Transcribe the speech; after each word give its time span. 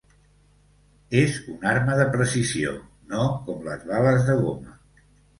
És 1.17 1.35
una 1.55 1.67
arma 1.71 1.97
de 1.99 2.07
precisió, 2.15 2.73
no 3.11 3.25
com 3.49 3.61
les 3.67 3.85
bales 3.91 4.23
de 4.31 4.37
goma. 4.41 4.73